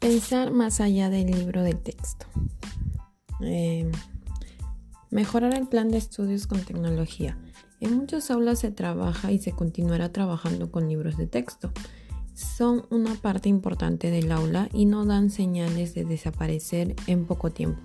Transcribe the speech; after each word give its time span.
Pensar 0.00 0.50
más 0.50 0.80
allá 0.80 1.10
del 1.10 1.30
libro 1.30 1.62
de 1.62 1.74
texto. 1.74 2.24
Eh, 3.42 3.90
mejorar 5.10 5.54
el 5.54 5.68
plan 5.68 5.90
de 5.90 5.98
estudios 5.98 6.46
con 6.46 6.62
tecnología. 6.62 7.36
En 7.80 7.98
muchas 7.98 8.30
aulas 8.30 8.60
se 8.60 8.70
trabaja 8.70 9.30
y 9.30 9.38
se 9.38 9.52
continuará 9.52 10.10
trabajando 10.10 10.70
con 10.70 10.88
libros 10.88 11.18
de 11.18 11.26
texto. 11.26 11.70
Son 12.32 12.86
una 12.88 13.14
parte 13.14 13.50
importante 13.50 14.10
del 14.10 14.32
aula 14.32 14.70
y 14.72 14.86
no 14.86 15.04
dan 15.04 15.28
señales 15.28 15.92
de 15.92 16.06
desaparecer 16.06 16.96
en 17.06 17.26
poco 17.26 17.50
tiempo. 17.50 17.82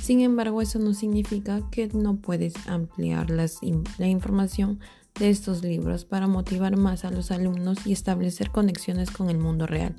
Sin 0.00 0.20
embargo, 0.20 0.62
eso 0.62 0.78
no 0.78 0.94
significa 0.94 1.68
que 1.72 1.88
no 1.88 2.14
puedes 2.14 2.54
ampliar 2.68 3.28
la 3.30 4.06
información 4.06 4.78
de 5.18 5.30
estos 5.30 5.64
libros 5.64 6.04
para 6.04 6.28
motivar 6.28 6.76
más 6.76 7.04
a 7.04 7.10
los 7.10 7.32
alumnos 7.32 7.84
y 7.88 7.92
establecer 7.92 8.52
conexiones 8.52 9.10
con 9.10 9.30
el 9.30 9.38
mundo 9.38 9.66
real. 9.66 9.96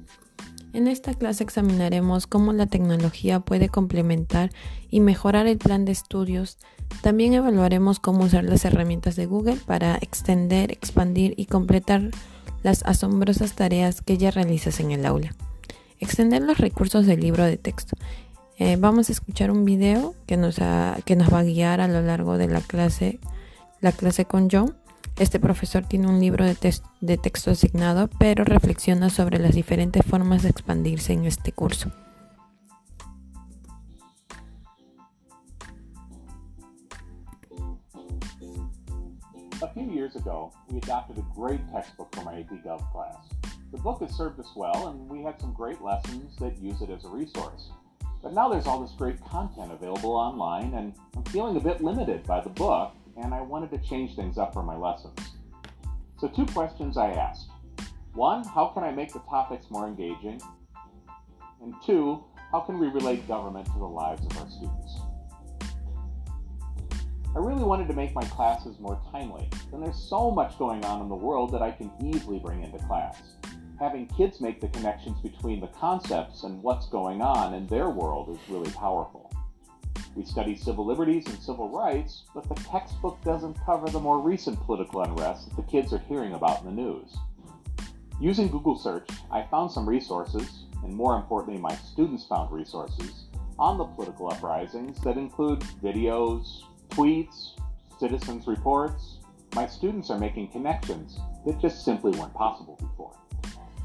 En 0.77 0.87
esta 0.87 1.15
clase 1.15 1.43
examinaremos 1.43 2.27
cómo 2.27 2.53
la 2.53 2.67
tecnología 2.67 3.39
puede 3.39 3.67
complementar 3.67 4.51
y 4.91 4.99
mejorar 4.99 5.47
el 5.47 5.57
plan 5.57 5.85
de 5.85 5.91
estudios. 5.91 6.59
También 7.01 7.33
evaluaremos 7.33 7.99
cómo 7.99 8.25
usar 8.25 8.43
las 8.43 8.63
herramientas 8.63 9.15
de 9.15 9.25
Google 9.25 9.57
para 9.65 9.95
extender, 9.95 10.71
expandir 10.71 11.33
y 11.35 11.47
completar 11.47 12.11
las 12.61 12.83
asombrosas 12.85 13.55
tareas 13.55 14.03
que 14.03 14.19
ya 14.19 14.29
realizas 14.29 14.79
en 14.79 14.91
el 14.91 15.07
aula. 15.07 15.33
Extender 15.99 16.43
los 16.43 16.59
recursos 16.59 17.07
del 17.07 17.21
libro 17.21 17.43
de 17.43 17.57
texto. 17.57 17.97
Eh, 18.59 18.77
vamos 18.79 19.09
a 19.09 19.13
escuchar 19.13 19.49
un 19.49 19.65
video 19.65 20.13
que 20.27 20.37
nos, 20.37 20.57
que 21.05 21.15
nos 21.15 21.33
va 21.33 21.39
a 21.39 21.43
guiar 21.43 21.81
a 21.81 21.87
lo 21.87 22.03
largo 22.03 22.37
de 22.37 22.49
la 22.49 22.61
clase, 22.61 23.19
la 23.81 23.93
clase 23.93 24.25
con 24.25 24.47
John. 24.47 24.75
Este 25.19 25.39
profesor 25.39 25.83
tiene 25.83 26.07
un 26.07 26.19
libro 26.19 26.45
de, 26.45 26.75
de 27.01 27.17
texto 27.17 27.49
asignado, 27.49 28.07
pero 28.19 28.43
reflexiona 28.43 29.09
sobre 29.09 29.39
las 29.39 29.55
diferentes 29.55 30.05
formas 30.05 30.43
de 30.43 30.49
expandirse 30.49 31.13
en 31.13 31.25
este 31.25 31.51
curso. 31.51 31.91
A 39.63 39.67
few 39.73 39.91
years 39.91 40.15
ago, 40.15 40.51
we 40.69 40.77
adopted 40.77 41.17
a 41.17 41.25
great 41.35 41.61
textbook 41.71 42.13
for 42.13 42.23
my 42.23 42.39
AP 42.39 42.63
Gov 42.63 42.79
class. 42.91 43.17
The 43.71 43.79
book 43.79 44.01
has 44.01 44.15
served 44.15 44.39
us 44.39 44.51
well, 44.55 44.89
and 44.89 45.09
we 45.09 45.23
had 45.23 45.41
some 45.41 45.51
great 45.51 45.81
lessons 45.81 46.35
that 46.37 46.61
use 46.61 46.83
it 46.83 46.91
as 46.91 47.05
a 47.05 47.09
resource. 47.09 47.71
But 48.21 48.33
now 48.33 48.49
there's 48.49 48.67
all 48.67 48.81
this 48.81 48.93
great 48.95 49.19
content 49.25 49.71
available 49.71 50.11
online, 50.11 50.75
and 50.75 50.93
I'm 51.15 51.23
feeling 51.25 51.57
a 51.57 51.59
bit 51.59 51.81
limited 51.81 52.23
by 52.27 52.39
the 52.39 52.49
book 52.49 52.93
and 53.21 53.33
I 53.33 53.41
wanted 53.41 53.71
to 53.71 53.77
change 53.79 54.15
things 54.15 54.37
up 54.37 54.53
for 54.53 54.63
my 54.63 54.75
lessons. 54.75 55.19
So, 56.19 56.27
two 56.27 56.45
questions 56.47 56.97
I 56.97 57.11
asked. 57.11 57.49
One, 58.13 58.43
how 58.43 58.67
can 58.67 58.83
I 58.83 58.91
make 58.91 59.13
the 59.13 59.19
topics 59.29 59.69
more 59.69 59.87
engaging? 59.87 60.41
And 61.61 61.73
two, 61.85 62.23
how 62.51 62.61
can 62.61 62.79
we 62.79 62.87
relate 62.87 63.27
government 63.27 63.65
to 63.67 63.79
the 63.79 63.85
lives 63.85 64.25
of 64.25 64.37
our 64.37 64.49
students? 64.49 64.99
I 67.35 67.39
really 67.39 67.63
wanted 67.63 67.87
to 67.89 67.93
make 67.93 68.15
my 68.15 68.23
classes 68.23 68.79
more 68.79 68.99
timely, 69.11 69.47
and 69.71 69.83
there's 69.83 70.01
so 70.09 70.31
much 70.31 70.57
going 70.57 70.83
on 70.85 71.01
in 71.01 71.09
the 71.09 71.15
world 71.15 71.51
that 71.51 71.61
I 71.61 71.71
can 71.71 71.91
easily 72.03 72.39
bring 72.39 72.63
into 72.63 72.79
class. 72.79 73.21
Having 73.79 74.07
kids 74.07 74.41
make 74.41 74.59
the 74.59 74.69
connections 74.69 75.21
between 75.21 75.59
the 75.59 75.67
concepts 75.67 76.43
and 76.43 76.63
what's 76.63 76.89
going 76.89 77.21
on 77.21 77.53
in 77.53 77.67
their 77.67 77.91
world 77.91 78.29
is 78.29 78.49
really 78.49 78.71
powerful. 78.71 79.26
We 80.17 80.25
study 80.25 80.55
civil 80.55 80.83
liberties 80.83 81.27
and 81.27 81.37
civil 81.37 81.69
rights, 81.69 82.23
but 82.33 82.49
the 82.49 82.55
textbook 82.55 83.23
doesn't 83.23 83.63
cover 83.63 83.87
the 83.87 83.99
more 83.99 84.19
recent 84.19 84.59
political 84.61 85.03
unrest 85.03 85.47
that 85.47 85.55
the 85.55 85.71
kids 85.71 85.93
are 85.93 86.01
hearing 86.09 86.33
about 86.33 86.61
in 86.61 86.65
the 86.65 86.81
news. 86.81 87.15
Using 88.19 88.47
Google 88.47 88.79
search, 88.79 89.07
I 89.29 89.43
found 89.43 89.71
some 89.71 89.87
resources, 89.87 90.65
and 90.83 90.91
more 90.91 91.15
importantly, 91.15 91.61
my 91.61 91.75
students 91.75 92.25
found 92.25 92.51
resources 92.51 93.25
on 93.59 93.77
the 93.77 93.85
political 93.85 94.31
uprisings 94.31 94.99
that 95.01 95.17
include 95.17 95.59
videos, 95.83 96.63
tweets, 96.89 97.51
citizens' 97.99 98.47
reports. 98.47 99.19
My 99.53 99.67
students 99.67 100.09
are 100.09 100.17
making 100.17 100.47
connections 100.47 101.19
that 101.45 101.61
just 101.61 101.85
simply 101.85 102.09
weren't 102.17 102.33
possible 102.33 102.75
before. 102.79 103.15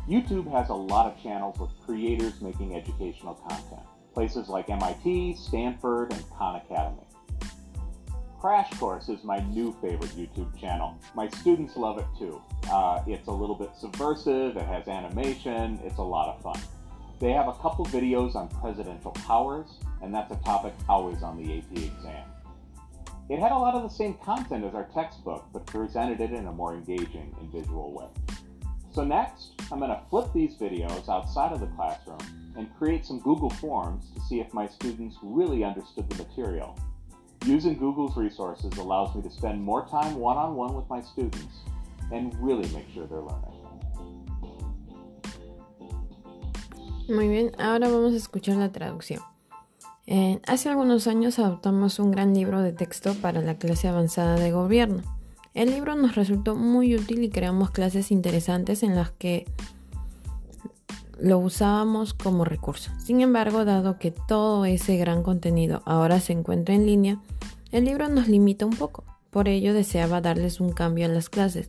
YouTube 0.09 0.51
has 0.51 0.71
a 0.71 0.75
lot 0.75 1.13
of 1.13 1.23
channels 1.23 1.59
with 1.59 1.79
creators 1.85 2.41
making 2.41 2.75
educational 2.75 3.35
content 3.35 3.87
places 4.13 4.49
like 4.49 4.71
MIT, 4.71 5.37
Stanford, 5.37 6.13
and 6.13 6.31
Khan 6.31 6.57
Academy. 6.57 7.07
Crash 8.41 8.71
Course 8.79 9.09
is 9.09 9.23
my 9.23 9.39
new 9.51 9.73
favorite 9.81 10.11
YouTube 10.11 10.59
channel. 10.59 10.99
My 11.15 11.29
students 11.29 11.77
love 11.77 11.99
it 11.99 12.07
too. 12.19 12.43
Uh, 12.71 13.01
it's 13.07 13.29
a 13.29 13.33
little 13.33 13.55
bit 13.55 13.71
subversive, 13.79 14.57
it 14.57 14.67
has 14.67 14.89
animation, 14.89 15.79
it's 15.85 15.99
a 15.99 16.03
lot 16.03 16.29
of 16.29 16.43
fun. 16.43 16.61
They 17.21 17.31
have 17.31 17.47
a 17.47 17.53
couple 17.53 17.87
videos 17.87 18.35
on 18.35 18.49
presidential 18.49 19.13
powers, 19.13 19.69
and 20.03 20.13
that's 20.13 20.33
a 20.33 20.37
topic 20.45 20.75
always 20.89 21.23
on 21.23 21.37
the 21.37 21.59
AP 21.59 21.71
exam. 21.71 22.25
It 23.29 23.39
had 23.39 23.53
a 23.53 23.57
lot 23.57 23.75
of 23.75 23.85
the 23.85 23.89
same 23.89 24.15
content 24.15 24.65
as 24.65 24.75
our 24.75 24.89
textbook, 24.93 25.47
but 25.53 25.65
presented 25.65 26.21
it 26.21 26.33
in 26.33 26.49
a 26.49 26.53
more 26.53 26.75
engaging 26.75 27.33
and 27.39 27.53
visual 27.53 27.93
way. 27.93 28.09
So 28.93 29.05
next, 29.05 29.53
I'm 29.71 29.79
going 29.79 29.91
to 29.91 30.03
flip 30.11 30.27
these 30.35 30.55
videos 30.57 31.09
outside 31.09 31.53
of 31.53 31.61
the 31.61 31.67
classroom 31.69 32.19
and 32.57 32.69
create 32.77 33.07
some 33.07 33.21
Google 33.21 33.49
Forms 33.49 34.05
to 34.15 34.21
see 34.21 34.41
if 34.41 34.53
my 34.53 34.69
students 34.69 35.17
really 35.23 35.65
understood 35.65 36.11
the 36.11 36.23
material. 36.23 36.79
Using 37.47 37.79
Google's 37.79 38.19
resources 38.19 38.77
allows 38.77 39.15
me 39.17 39.23
to 39.23 39.31
spend 39.31 39.63
more 39.63 39.87
time 39.89 40.17
one-on-one 40.17 40.71
-on 40.71 40.75
-one 40.75 40.77
with 40.77 40.91
my 40.91 41.01
students 41.03 41.55
and 42.13 42.35
really 42.39 42.69
make 42.75 42.87
sure 42.93 43.07
they're 43.07 43.23
learning. 43.23 43.53
Muy 47.09 47.29
bien, 47.29 47.53
ahora 47.59 47.89
vamos 47.89 48.13
a 48.13 48.17
escuchar 48.17 48.57
la 48.57 48.71
traducción. 48.71 49.23
Eh, 50.07 50.41
hace 50.47 50.69
algunos 50.69 51.07
años 51.07 51.39
adoptamos 51.39 51.99
un 51.99 52.11
gran 52.11 52.35
libro 52.35 52.61
de 52.61 52.73
texto 52.73 53.15
para 53.15 53.41
la 53.41 53.55
clase 53.55 53.89
avanzada 53.89 54.37
de 54.37 54.53
gobierno. 54.53 55.03
El 55.55 55.71
libro 55.71 55.95
nos 55.95 56.15
resultó 56.15 56.55
muy 56.55 56.95
útil 56.95 57.23
y 57.23 57.29
creamos 57.29 57.71
clases 57.71 58.11
interesantes 58.11 58.83
en 58.83 58.97
las 58.97 59.11
que 59.11 59.47
lo 61.21 61.39
usábamos 61.39 62.15
como 62.15 62.45
recurso. 62.45 62.91
Sin 62.99 63.21
embargo, 63.21 63.65
dado 63.65 63.99
que 63.99 64.11
todo 64.11 64.65
ese 64.65 64.97
gran 64.97 65.23
contenido 65.23 65.83
ahora 65.85 66.21
se 66.21 66.33
encuentra 66.33 66.75
en 66.75 66.87
línea, 66.87 67.21
el 67.71 67.85
libro 67.85 68.09
nos 68.09 68.29
limita 68.29 68.67
un 68.67 68.77
poco. 68.77 69.05
Por 69.31 69.49
ello 69.49 69.73
deseaba 69.73 70.21
darles 70.21 70.61
un 70.61 70.73
cambio 70.73 71.07
a 71.07 71.09
las 71.09 71.29
clases. 71.29 71.69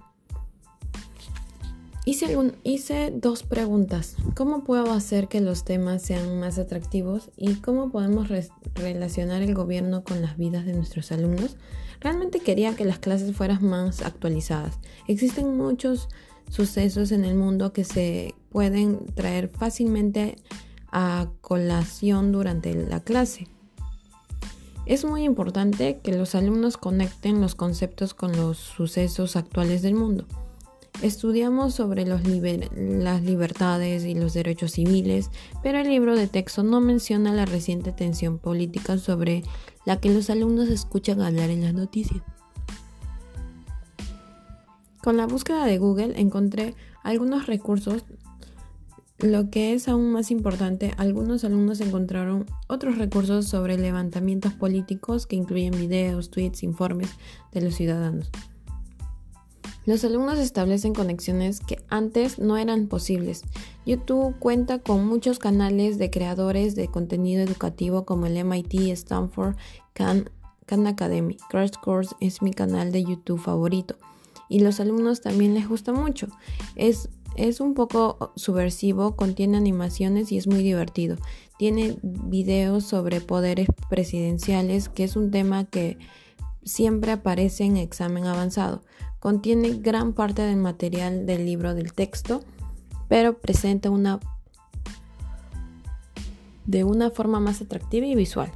Hice, 2.06 3.14
dos 3.16 3.44
preguntas. 3.44 4.18
¿Cómo 4.36 4.66
puedo 4.66 4.92
hacer 4.92 5.30
que 5.30 5.40
los 5.40 5.64
temas 5.64 6.02
sean 6.02 6.38
más 6.38 6.60
atractivos? 6.60 7.32
¿Y 7.38 7.56
cómo 7.56 7.92
podemos 7.92 8.28
relacionar 8.76 9.42
el 9.42 9.54
gobierno 9.54 10.04
con 10.04 10.22
las 10.22 10.36
vidas 10.36 10.66
de 10.66 10.74
nuestros 10.74 11.14
alumnos? 11.14 11.56
Realmente 12.04 12.42
quería 12.42 12.76
que 12.76 12.84
las 12.84 13.00
clases 13.00 13.34
fueran 13.34 13.66
más 13.66 14.02
actualizadas. 14.02 14.78
Existen 15.08 15.56
muchos 15.56 16.10
sucesos 16.50 17.14
en 17.14 17.24
el 17.24 17.36
mundo 17.36 17.72
que 17.72 17.86
se 17.86 18.36
pueden 18.50 19.06
traer 19.16 19.48
fácilmente 19.48 20.36
a 20.92 21.30
colación 21.40 22.34
durante 22.34 22.74
la 22.76 23.00
clase. 23.00 23.48
Es 24.86 25.06
muy 25.06 25.24
importante 25.24 26.02
que 26.04 26.12
los 26.12 26.36
alumnos 26.36 26.76
conecten 26.76 27.40
los 27.40 27.56
conceptos 27.56 28.14
con 28.14 28.36
los 28.36 28.58
sucesos 28.58 29.38
actuales 29.38 29.82
del 29.82 29.96
mundo. 29.96 30.26
Estudiamos 31.02 31.74
sobre 31.74 32.06
las 32.06 32.24
libertades 33.24 34.04
y 34.06 34.14
los 34.14 34.34
derechos 34.34 34.74
civiles, 34.74 35.32
pero 35.64 35.80
el 35.80 35.90
libro 35.90 36.16
de 36.16 36.28
texto 36.28 36.64
no 36.64 36.82
menciona 36.82 37.34
la 37.34 37.46
reciente 37.46 37.92
tensión 37.92 38.38
política 38.38 38.98
sobre 38.98 39.44
la 39.86 40.00
que 40.00 40.14
los 40.14 40.30
alumnos 40.30 40.70
escuchan 40.70 41.22
hablar 41.22 41.50
en 41.50 41.62
las 41.62 41.74
noticias. 41.74 42.22
Con 45.02 45.18
la 45.18 45.28
búsqueda 45.28 45.66
de 45.66 45.78
Google 45.78 46.20
encontré 46.20 46.76
algunos 47.04 47.46
recursos. 47.46 48.06
Lo 49.20 49.50
que 49.50 49.74
es 49.74 49.88
aún 49.88 50.12
más 50.12 50.32
importante, 50.32 50.94
algunos 50.98 51.44
alumnos 51.44 51.82
encontraron 51.82 52.46
otros 52.68 52.98
recursos 52.98 53.48
sobre 53.48 53.78
levantamientos 53.78 54.54
políticos 54.54 55.28
que 55.28 55.36
incluyen 55.36 55.72
videos, 55.72 56.30
tweets, 56.30 56.64
informes 56.64 57.10
de 57.52 57.62
los 57.62 57.76
ciudadanos. 57.76 58.32
Los 59.86 60.06
alumnos 60.06 60.40
establecen 60.40 60.94
conexiones 60.94 61.60
que 61.60 61.84
antes 61.90 62.40
no 62.40 62.56
eran 62.56 62.88
posibles. 62.88 63.44
YouTube 63.86 64.40
cuenta 64.40 64.80
con 64.80 65.06
muchos 65.06 65.40
canales 65.40 65.98
de 65.98 66.10
creadores 66.10 66.76
de 66.76 66.88
contenido 66.88 67.42
educativo 67.42 68.06
como 68.06 68.26
el 68.26 68.42
MIT, 68.46 68.92
Stanford, 68.94 69.58
Khan, 69.94 70.30
Academy. 70.88 71.38
Crash 71.50 71.74
Course 71.82 72.16
es 72.20 72.42
mi 72.42 72.52
canal 72.52 72.92
de 72.92 73.04
YouTube 73.04 73.40
favorito 73.40 73.96
y 74.50 74.60
los 74.60 74.80
alumnos 74.80 75.22
también 75.22 75.54
les 75.54 75.68
gusta 75.68 75.94
mucho. 75.94 76.28
Es, 76.76 77.10
es 77.36 77.60
un 77.60 77.74
poco 77.74 78.32
subversivo, 78.36 79.16
contiene 79.16 79.58
animaciones 79.58 80.32
y 80.32 80.38
es 80.38 80.48
muy 80.48 80.64
divertido. 80.64 81.18
Tiene 81.58 81.98
videos 82.02 82.84
sobre 82.84 83.22
poderes 83.22 83.68
presidenciales, 83.90 84.90
que 84.90 85.04
es 85.04 85.16
un 85.16 85.32
tema 85.32 85.66
que 85.66 85.98
siempre 86.64 87.12
aparece 87.12 87.64
en 87.64 87.78
examen 87.78 88.26
avanzado. 88.26 88.84
Contiene 89.20 89.70
gran 89.80 90.14
parte 90.14 90.42
del 90.42 90.58
material 90.58 91.26
del 91.26 91.46
libro 91.46 91.74
del 91.74 91.94
texto, 91.94 92.42
pero 93.08 93.38
presenta 93.40 93.90
una 93.90 94.20
de 96.66 96.84
una 96.84 97.10
forma 97.10 97.40
más 97.40 97.62
atractiva 97.62 98.06
y 98.06 98.16
visual. 98.16 98.52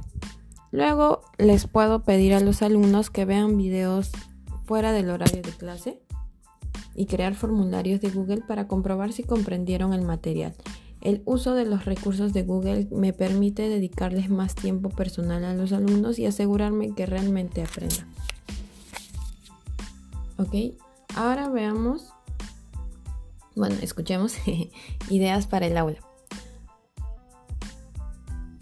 Luego 0.70 1.22
les 1.38 1.66
puedo 1.66 2.02
pedir 2.02 2.34
a 2.34 2.40
los 2.40 2.62
alumnos 2.62 3.10
que 3.10 3.24
vean 3.24 3.56
videos 3.56 4.10
fuera 4.64 4.92
del 4.92 5.10
horario 5.10 5.42
de 5.42 5.50
clase 5.50 6.02
y 6.94 7.06
crear 7.06 7.34
formularios 7.34 8.00
de 8.00 8.10
Google 8.10 8.42
para 8.46 8.68
comprobar 8.68 9.12
si 9.12 9.22
comprendieron 9.22 9.94
el 9.94 10.02
material. 10.02 10.54
El 11.00 11.22
uso 11.24 11.54
de 11.54 11.64
los 11.64 11.84
recursos 11.84 12.32
de 12.32 12.42
Google 12.42 12.88
me 12.90 13.12
permite 13.12 13.68
dedicarles 13.68 14.30
más 14.30 14.54
tiempo 14.54 14.90
personal 14.90 15.44
a 15.44 15.54
los 15.54 15.72
alumnos 15.72 16.18
y 16.18 16.26
asegurarme 16.26 16.94
que 16.94 17.06
realmente 17.06 17.62
aprendan. 17.62 18.08
Ok, 20.38 20.54
ahora 21.14 21.48
veamos, 21.48 22.12
bueno, 23.54 23.76
escuchemos 23.80 24.36
ideas 25.08 25.46
para 25.46 25.66
el 25.66 25.78
aula. 25.78 25.98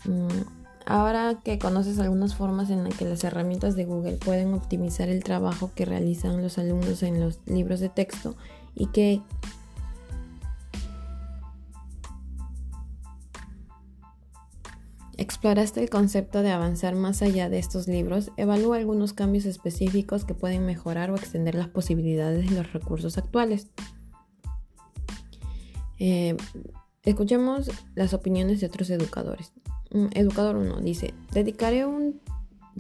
Mm, 0.05 0.56
ahora 0.87 1.41
que 1.45 1.59
conoces 1.59 1.99
algunas 1.99 2.35
formas 2.37 2.71
en 2.71 2.85
las 2.85 2.95
que 2.95 3.05
las 3.05 3.23
herramientas 3.25 3.75
de 3.75 3.85
Google 3.85 4.17
pueden 4.17 4.55
optimizar 4.55 5.09
el 5.09 5.25
trabajo 5.25 5.73
que 5.75 5.85
realizan 5.85 6.41
los 6.41 6.59
alumnos 6.59 7.03
en 7.03 7.21
los 7.21 7.41
libros 7.47 7.81
de 7.81 7.89
texto 7.89 8.37
y 8.75 8.87
que 8.87 9.21
exploraste 15.17 15.83
el 15.83 15.91
concepto 15.91 16.43
de 16.43 16.53
avanzar 16.53 16.95
más 16.95 17.21
allá 17.23 17.49
de 17.49 17.59
estos 17.59 17.89
libros, 17.89 18.31
evalúa 18.37 18.77
algunos 18.77 19.13
cambios 19.13 19.45
específicos 19.45 20.25
que 20.25 20.35
pueden 20.35 20.67
mejorar 20.67 21.11
o 21.11 21.17
extender 21.17 21.57
las 21.57 21.69
posibilidades 21.69 22.49
de 22.49 22.57
los 22.57 22.73
recursos 22.73 23.19
actuales. 23.19 23.69
Eh, 25.99 26.37
escuchemos 27.03 27.71
las 27.95 28.13
opiniones 28.13 28.61
de 28.61 28.67
otros 28.67 28.91
educadores. 28.91 29.53
Mm, 29.97 30.09
educador 30.13 30.57
1 30.57 30.81
dice, 30.83 31.15
dedicaré 31.33 31.87
un 31.87 32.21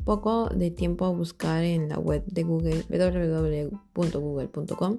poco 0.04 0.50
de 0.50 0.70
tiempo 0.70 1.06
a 1.06 1.10
buscar 1.10 1.64
en 1.64 1.88
la 1.88 1.98
web 1.98 2.22
de 2.26 2.42
Google 2.42 2.84
www.google.com 2.90 4.98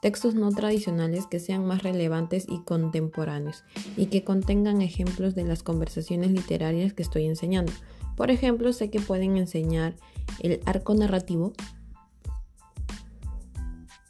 textos 0.00 0.34
no 0.34 0.50
tradicionales 0.50 1.26
que 1.26 1.40
sean 1.40 1.66
más 1.66 1.82
relevantes 1.82 2.46
y 2.48 2.60
contemporáneos 2.60 3.64
y 3.98 4.06
que 4.06 4.24
contengan 4.24 4.80
ejemplos 4.80 5.34
de 5.34 5.44
las 5.44 5.62
conversaciones 5.62 6.30
literarias 6.30 6.94
que 6.94 7.02
estoy 7.02 7.26
enseñando. 7.26 7.72
Por 8.16 8.30
ejemplo, 8.30 8.72
sé 8.72 8.88
que 8.88 9.00
pueden 9.00 9.36
enseñar 9.36 9.94
el 10.40 10.62
arco 10.64 10.94
narrativo 10.94 11.52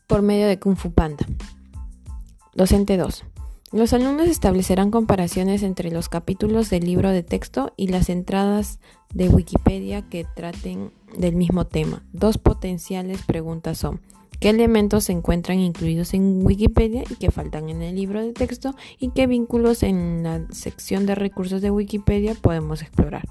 por 0.06 0.22
medio 0.22 0.46
de 0.46 0.61
Kung 0.61 0.76
Fu 0.76 0.93
Panda. 0.93 1.26
Docente 2.54 2.96
2. 2.96 3.25
Los 3.70 3.93
alumnos 3.93 4.29
establecerán 4.29 4.91
comparaciones 4.91 5.62
entre 5.62 5.91
los 5.91 6.09
capítulos 6.09 6.70
del 6.70 6.87
libro 6.87 7.11
de 7.11 7.23
texto 7.23 7.75
y 7.76 7.88
las 7.88 8.09
entradas 8.09 8.81
de 9.12 9.29
Wikipedia 9.29 10.09
que 10.09 10.25
traten 10.25 10.91
del 11.19 11.37
mismo 11.37 11.67
tema. 11.67 12.03
Dos 12.15 12.38
potenciales 12.38 13.20
preguntas 13.26 13.76
son, 13.76 14.00
¿qué 14.41 14.49
elementos 14.49 15.05
se 15.05 15.12
encuentran 15.12 15.59
incluidos 15.59 16.15
en 16.15 16.47
Wikipedia 16.47 17.05
y 17.11 17.17
que 17.17 17.31
faltan 17.31 17.69
en 17.69 17.82
el 17.82 17.97
libro 17.97 18.23
de 18.23 18.32
texto? 18.32 18.75
¿Y 18.99 19.11
qué 19.11 19.26
vínculos 19.26 19.82
en 19.82 20.23
la 20.23 20.47
sección 20.50 21.05
de 21.05 21.14
recursos 21.14 21.61
de 21.61 21.71
Wikipedia 21.71 22.35
podemos 22.41 22.81
explorar? 22.81 23.29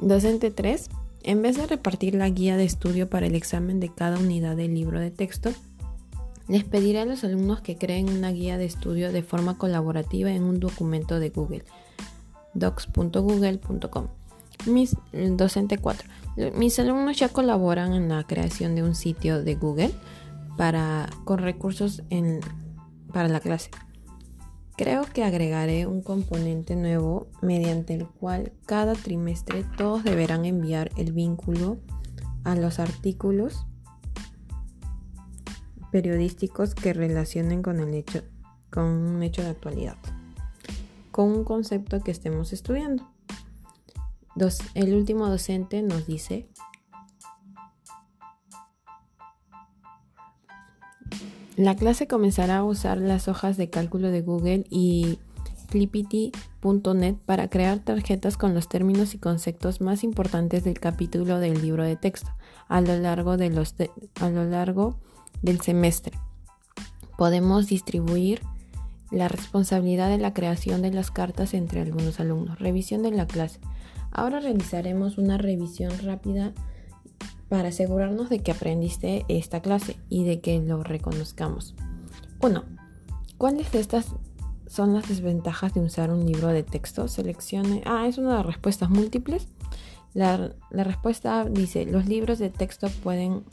Docente 0.00 0.50
3. 0.50 0.90
En 1.24 1.40
vez 1.42 1.56
de 1.56 1.66
repartir 1.66 2.14
la 2.14 2.28
guía 2.28 2.56
de 2.56 2.64
estudio 2.64 3.08
para 3.08 3.26
el 3.26 3.34
examen 3.34 3.78
de 3.78 3.88
cada 3.88 4.18
unidad 4.18 4.56
del 4.56 4.74
libro 4.74 4.98
de 4.98 5.10
texto, 5.10 5.50
les 6.48 6.64
pediré 6.64 7.00
a 7.00 7.04
los 7.04 7.22
alumnos 7.22 7.60
que 7.60 7.76
creen 7.76 8.08
una 8.08 8.30
guía 8.30 8.58
de 8.58 8.64
estudio 8.64 9.12
de 9.12 9.22
forma 9.22 9.56
colaborativa 9.56 10.32
en 10.32 10.42
un 10.42 10.58
documento 10.58 11.20
de 11.20 11.30
Google, 11.30 11.64
docs.google.com. 12.54 14.08
Mis 14.66 14.96
docente 15.12 15.78
4. 15.78 16.08
Mis 16.56 16.78
alumnos 16.78 17.18
ya 17.18 17.28
colaboran 17.28 17.94
en 17.94 18.08
la 18.08 18.24
creación 18.24 18.74
de 18.74 18.82
un 18.82 18.94
sitio 18.94 19.42
de 19.42 19.54
Google 19.54 19.92
para, 20.56 21.08
con 21.24 21.38
recursos 21.38 22.02
para 23.12 23.28
la 23.28 23.40
clase. 23.40 23.70
Creo 24.76 25.04
que 25.04 25.22
agregaré 25.22 25.86
un 25.86 26.02
componente 26.02 26.76
nuevo 26.76 27.28
mediante 27.42 27.94
el 27.94 28.06
cual 28.06 28.52
cada 28.66 28.94
trimestre 28.94 29.64
todos 29.76 30.02
deberán 30.02 30.44
enviar 30.44 30.90
el 30.96 31.12
vínculo 31.12 31.78
a 32.44 32.54
los 32.54 32.78
artículos 32.78 33.66
periodísticos 35.90 36.74
que 36.74 36.94
relacionen 36.94 37.62
con 37.62 37.78
el 37.80 37.94
hecho 37.94 38.22
con 38.70 38.84
un 38.84 39.22
hecho 39.22 39.42
de 39.42 39.50
actualidad, 39.50 39.98
con 41.10 41.28
un 41.30 41.44
concepto 41.44 42.00
que 42.00 42.10
estemos 42.10 42.54
estudiando. 42.54 43.06
el 44.74 44.94
último 44.94 45.28
docente 45.28 45.82
nos 45.82 46.06
dice 46.06 46.48
La 51.56 51.76
clase 51.76 52.06
comenzará 52.06 52.58
a 52.58 52.64
usar 52.64 52.98
las 52.98 53.28
hojas 53.28 53.58
de 53.58 53.68
cálculo 53.68 54.10
de 54.10 54.22
Google 54.22 54.64
y 54.70 55.18
Clippity.net 55.68 57.16
para 57.26 57.48
crear 57.48 57.78
tarjetas 57.78 58.36
con 58.38 58.54
los 58.54 58.68
términos 58.68 59.14
y 59.14 59.18
conceptos 59.18 59.80
más 59.80 60.02
importantes 60.02 60.64
del 60.64 60.80
capítulo 60.80 61.38
del 61.40 61.60
libro 61.60 61.84
de 61.84 61.96
texto 61.96 62.30
a 62.68 62.80
lo 62.80 62.96
largo, 62.98 63.32
a 63.32 64.30
lo 64.30 64.44
largo 64.44 64.96
del 65.42 65.60
semestre. 65.60 66.18
Podemos 67.18 67.66
distribuir 67.66 68.40
la 69.10 69.28
responsabilidad 69.28 70.08
de 70.08 70.18
la 70.18 70.32
creación 70.32 70.80
de 70.80 70.90
las 70.90 71.10
cartas 71.10 71.52
entre 71.52 71.82
algunos 71.82 72.18
alumnos. 72.18 72.58
Revisión 72.58 73.02
de 73.02 73.10
la 73.10 73.26
clase. 73.26 73.60
Ahora 74.10 74.40
realizaremos 74.40 75.18
una 75.18 75.36
revisión 75.36 75.92
rápida 76.02 76.52
para 77.52 77.68
asegurarnos 77.68 78.30
de 78.30 78.38
que 78.38 78.50
aprendiste 78.50 79.26
esta 79.28 79.60
clase 79.60 79.96
y 80.08 80.24
de 80.24 80.40
que 80.40 80.58
lo 80.62 80.82
reconozcamos. 80.82 81.74
1. 82.40 82.64
¿Cuáles 83.36 83.70
de 83.72 83.80
estas 83.80 84.06
son 84.66 84.94
las 84.94 85.06
desventajas 85.06 85.74
de 85.74 85.80
usar 85.80 86.10
un 86.10 86.24
libro 86.24 86.48
de 86.48 86.62
texto? 86.62 87.08
Seleccione. 87.08 87.82
Ah, 87.84 88.06
es 88.08 88.16
una 88.16 88.30
de 88.30 88.36
las 88.36 88.46
respuestas 88.46 88.88
múltiples. 88.88 89.48
La, 90.14 90.54
respuesta 90.70 91.44
dice, 91.44 91.84
los 91.84 92.06
libros 92.06 92.38
de 92.38 92.48
texto 92.48 92.88
pueden 93.02 93.44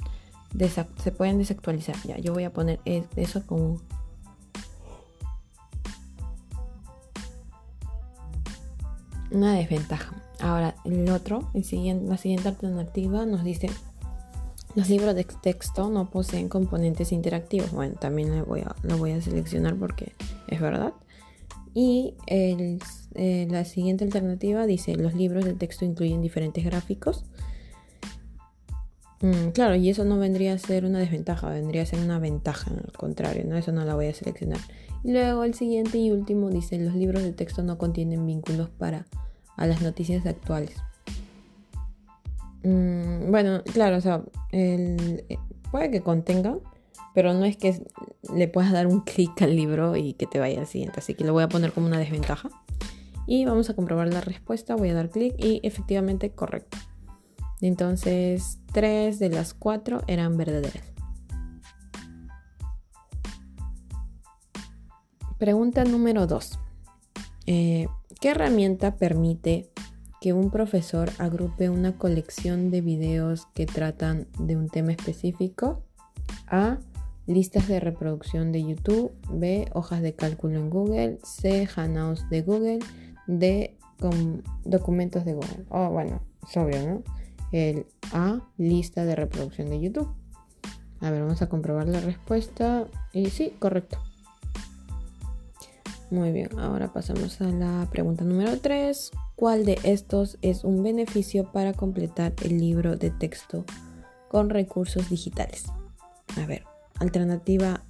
se 1.04 1.12
pueden 1.12 1.38
desactualizar. 1.38 1.98
Ya, 2.06 2.18
yo 2.20 2.34
voy 2.34 2.46
a 2.46 2.54
poner 2.54 2.80
e, 2.86 3.04
eso 3.18 3.46
como... 3.46 3.82
Una 9.30 9.56
desventaja. 9.56 10.16
Ahora, 10.40 10.76
el 10.86 11.10
otro, 11.10 11.50
el 11.54 11.66
siguiente, 11.66 12.08
la 12.08 12.16
siguiente 12.16 12.48
alternativa 12.48 13.26
nos 13.26 13.44
dice 13.44 13.70
los 14.76 14.90
libros 14.90 15.16
de 15.16 15.24
texto 15.24 15.90
no 15.90 16.10
poseen 16.10 16.50
componentes 16.50 17.12
interactivos. 17.12 17.72
Bueno, 17.72 17.96
también 17.96 18.38
lo 18.38 18.46
voy 18.46 18.62
a, 18.62 18.76
lo 18.84 18.98
voy 18.98 19.12
a 19.12 19.22
seleccionar 19.22 19.76
porque 19.76 20.14
es 20.48 20.60
verdad. 20.62 20.94
Y 21.74 22.16
eh, 22.28 22.78
la 23.50 23.66
siguiente 23.66 24.04
alternativa 24.04 24.66
dice, 24.66 24.96
los 24.96 25.14
libros 25.14 25.46
de 25.46 25.54
texto 25.54 25.86
incluyen 25.86 26.22
diferentes 26.22 26.64
gráficos. 26.64 27.26
Mm, 29.22 29.50
claro, 29.50 29.76
y 29.76 29.90
eso 29.90 30.06
no 30.06 30.18
vendría 30.18 30.54
a 30.54 30.58
ser 30.58 30.86
una 30.86 31.00
desventaja, 31.00 31.50
vendría 31.50 31.82
a 31.82 31.86
ser 31.86 32.00
una 32.00 32.20
ventaja, 32.20 32.72
al 32.72 32.94
contrario, 32.94 33.44
¿no? 33.46 33.58
Eso 33.58 33.72
no 33.72 33.84
la 33.84 33.96
voy 33.96 34.08
a 34.08 34.14
seleccionar. 34.14 34.60
Y 35.04 35.12
luego 35.12 35.44
el 35.44 35.54
siguiente 35.54 35.98
y 35.98 36.12
último 36.12 36.50
dice, 36.50 36.78
los 36.80 36.96
libros 36.96 37.24
de 37.24 37.34
texto 37.34 37.64
no 37.64 37.78
contienen 37.78 38.26
vínculos 38.26 38.70
para 38.70 39.06
a 39.58 39.68
las 39.68 39.82
noticias 39.82 40.26
actuales. 40.26 40.76
Mm, 42.64 43.32
bueno, 43.32 43.64
claro, 43.64 43.98
o 43.98 44.02
sea, 44.02 44.24
eh, 44.52 45.26
puede 45.72 45.92
que 45.92 46.02
contenga, 46.02 46.58
pero 47.14 47.34
no 47.34 47.46
es 47.46 47.58
que 47.58 47.86
le 48.34 48.48
puedas 48.48 48.72
dar 48.72 48.88
un 48.88 49.02
clic 49.02 49.42
al 49.42 49.56
libro 49.56 49.96
y 49.96 50.14
que 50.14 50.28
te 50.28 50.40
vaya 50.40 50.60
al 50.60 50.68
siguiente. 50.68 51.00
Así 51.00 51.14
que 51.14 51.24
lo 51.24 51.34
voy 51.34 51.44
a 51.44 51.50
poner 51.50 51.72
como 51.72 51.88
una 51.88 51.98
desventaja. 51.98 52.50
Y 53.28 53.46
vamos 53.46 53.70
a 53.70 53.76
comprobar 53.76 54.12
la 54.12 54.22
respuesta. 54.22 54.76
Voy 54.76 54.90
a 54.90 54.94
dar 54.94 55.10
clic 55.10 55.36
y 55.38 55.60
efectivamente 55.64 56.32
correcto. 56.32 56.78
Entonces, 57.62 58.60
tres 58.72 59.20
de 59.20 59.30
las 59.30 59.54
cuatro 59.54 60.02
eran 60.08 60.38
verdaderas. 60.38 60.84
Pregunta 65.38 65.84
número 65.84 66.28
2. 66.28 66.60
Eh, 67.46 67.88
¿Qué 68.20 68.30
herramienta 68.30 68.98
permite 68.98 69.70
que 70.22 70.34
un 70.34 70.52
profesor 70.52 71.10
agrupe 71.18 71.70
una 71.70 71.98
colección 71.98 72.72
de 72.72 72.82
videos 72.82 73.48
que 73.54 73.66
tratan 73.66 74.28
de 74.38 74.58
un 74.58 74.68
tema 74.68 74.92
específico. 74.92 75.84
A. 76.48 76.78
Listas 77.26 77.68
de 77.68 77.80
reproducción 77.80 78.52
de 78.52 78.64
YouTube. 78.64 79.12
B. 79.32 79.70
Hojas 79.74 80.02
de 80.02 80.14
cálculo 80.14 80.58
en 80.58 80.70
Google. 80.70 81.20
C. 81.24 81.68
Hangouts 81.68 82.30
de 82.30 82.42
Google. 82.42 82.80
D. 83.28 83.78
documentos 84.66 85.26
de 85.26 85.34
Google. 85.34 85.66
Oh, 85.70 85.90
bueno, 85.90 86.22
es 86.48 86.58
obvio, 86.58 86.86
¿no? 86.88 87.04
El 87.52 87.86
A. 88.12 88.42
Lista 88.58 89.06
de 89.06 89.16
reproducción 89.16 89.70
de 89.70 89.80
YouTube. 89.80 90.10
A 91.02 91.12
ver, 91.12 91.22
vamos 91.22 91.42
a 91.42 91.48
comprobar 91.48 91.88
la 91.88 92.02
respuesta. 92.02 92.88
Y 93.14 93.30
sí, 93.30 93.54
correcto. 93.60 94.00
Muy 96.12 96.32
bien, 96.32 96.58
ahora 96.58 96.92
pasamos 96.92 97.40
a 97.40 97.50
la 97.50 97.88
pregunta 97.92 98.24
número 98.24 98.58
3. 98.58 99.12
¿Cuál 99.36 99.64
de 99.64 99.78
estos 99.84 100.40
es 100.42 100.64
un 100.64 100.82
beneficio 100.82 101.52
para 101.52 101.74
completar 101.74 102.34
el 102.44 102.58
libro 102.58 102.96
de 102.96 103.12
texto 103.12 103.64
con 104.28 104.50
recursos 104.50 105.08
digitales? 105.08 105.66
A 106.36 106.48
ver, 106.48 106.64
alternativa 107.00 107.84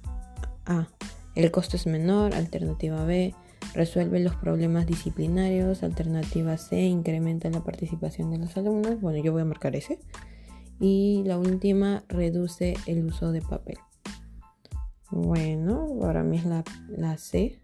A, 0.66 0.88
el 1.34 1.50
costo 1.50 1.78
es 1.78 1.86
menor. 1.86 2.34
Alternativa 2.34 3.02
B, 3.06 3.34
resuelve 3.72 4.20
los 4.20 4.34
problemas 4.34 4.86
disciplinarios. 4.86 5.82
Alternativa 5.82 6.58
C, 6.58 6.82
incrementa 6.82 7.48
la 7.48 7.64
participación 7.64 8.30
de 8.30 8.36
los 8.36 8.54
alumnos. 8.58 9.00
Bueno, 9.00 9.24
yo 9.24 9.32
voy 9.32 9.40
a 9.40 9.46
marcar 9.46 9.76
ese. 9.76 9.98
Y 10.78 11.22
la 11.24 11.38
última, 11.38 12.04
reduce 12.08 12.74
el 12.84 13.02
uso 13.06 13.32
de 13.32 13.40
papel. 13.40 13.78
Bueno, 15.10 15.88
para 15.98 16.22
mí 16.22 16.36
es 16.36 16.44
la, 16.44 16.64
la 16.90 17.16
C. 17.16 17.62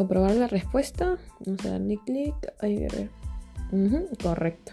Comprobar 0.00 0.34
la 0.34 0.46
respuesta. 0.46 1.18
Vamos 1.44 1.62
a 1.66 1.72
darle 1.72 1.98
clic. 2.06 2.34
Ahí 2.60 2.78
ver. 2.78 3.10
correcto. 4.22 4.72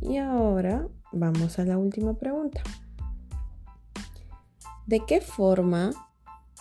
Y 0.00 0.18
ahora 0.18 0.86
vamos 1.10 1.58
a 1.58 1.64
la 1.64 1.76
última 1.76 2.14
pregunta. 2.14 2.62
¿De 4.86 5.00
qué 5.08 5.20
forma 5.20 5.90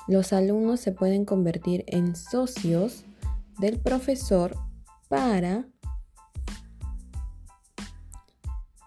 los 0.07 0.33
alumnos 0.33 0.79
se 0.79 0.91
pueden 0.91 1.23
convertir 1.23 1.83
en 1.85 2.15
socios 2.15 3.05
del 3.59 3.79
profesor 3.79 4.55
para 5.07 5.67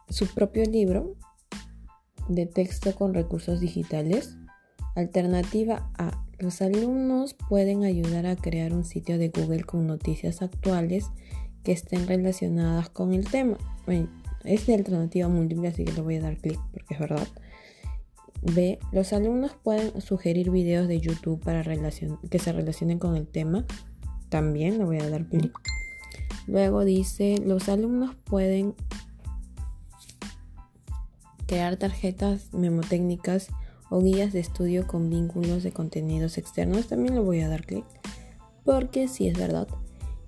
su 0.09 0.27
propio 0.35 0.65
libro 0.65 1.15
de 2.29 2.47
texto 2.47 2.93
con 2.97 3.15
recursos 3.15 3.61
digitales. 3.61 4.37
Alternativa 4.97 5.93
A. 5.97 6.26
Los 6.39 6.61
alumnos 6.61 7.35
pueden 7.49 7.85
ayudar 7.85 8.27
a 8.27 8.37
crear 8.37 8.75
un 8.75 8.85
sitio 8.85 9.17
de 9.17 9.31
Google 9.31 9.65
con 9.65 9.87
noticias 9.87 10.43
actuales 10.43 11.07
que 11.65 11.73
estén 11.73 12.07
relacionadas 12.07 12.91
con 12.91 13.15
el 13.15 13.25
tema. 13.25 13.57
es 14.45 14.67
de 14.67 14.75
alternativa 14.75 15.29
múltiple, 15.29 15.69
así 15.69 15.85
que 15.85 15.93
le 15.93 16.03
voy 16.03 16.17
a 16.17 16.21
dar 16.21 16.37
clic 16.37 16.61
porque 16.73 16.95
es 16.95 17.01
verdad. 17.01 17.27
B. 18.43 18.79
Los 18.93 19.15
alumnos 19.15 19.57
pueden 19.63 20.01
sugerir 20.03 20.51
videos 20.51 20.89
de 20.89 21.01
YouTube 21.01 21.43
para 21.43 21.65
que 22.31 22.39
se 22.39 22.53
relacionen 22.53 22.99
con 22.99 23.17
el 23.17 23.27
tema. 23.27 23.65
También 24.29 24.77
le 24.77 24.85
voy 24.85 24.99
a 24.99 25.09
dar 25.09 25.27
clic. 25.27 25.59
Luego 26.47 26.85
dice, 26.85 27.39
los 27.45 27.71
alumnos 27.71 28.15
pueden 28.25 28.75
crear 31.47 31.77
tarjetas 31.77 32.53
memotécnicas 32.53 33.49
o 33.91 34.01
guías 34.01 34.33
de 34.33 34.41
estudio 34.41 34.87
con 34.87 35.11
vínculos 35.11 35.63
de 35.63 35.73
contenidos 35.73 36.39
externos. 36.39 36.89
También 36.89 37.15
le 37.15 37.21
voy 37.21 37.41
a 37.41 37.49
dar 37.49 37.65
clic 37.65 37.85
porque 38.65 39.09
sí 39.09 39.29
es 39.29 39.39
verdad. 39.39 39.69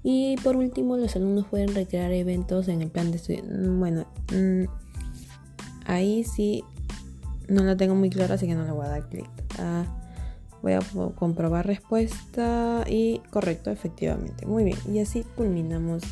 Y 0.03 0.37
por 0.45 0.57
último, 0.57 0.97
los 0.97 1.17
alumnos 1.17 1.47
pueden 1.47 1.75
recrear 1.75 2.13
eventos 2.13 2.69
en 2.69 2.83
el 2.83 2.91
plan 2.91 3.11
de 3.11 3.17
estudio. 3.17 3.43
Mm, 3.45 3.79
bueno, 3.79 4.07
mm, 4.33 4.65
ahí 5.87 6.25
sí 6.25 6.65
no 7.49 7.65
lo 7.65 7.77
tengo 7.77 7.95
muy 7.95 8.11
claro, 8.11 8.35
así 8.35 8.47
que 8.47 8.55
no 8.55 8.65
le 8.65 8.73
voy 8.73 8.87
a 8.87 8.91
dar 8.91 9.09
clic. 9.09 9.29
Ah, 9.59 9.85
voy 10.63 10.73
a 10.73 10.81
comprobar 11.17 11.67
respuesta 11.67 12.85
y 12.89 13.21
correcto, 13.31 13.71
efectivamente. 13.71 14.47
Muy 14.47 14.65
bien, 14.65 14.79
y 14.93 15.01
así 15.01 15.25
culminamos 15.37 16.03